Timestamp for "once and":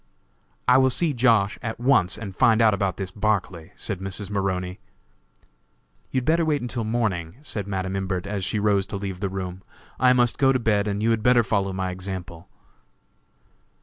1.79-2.35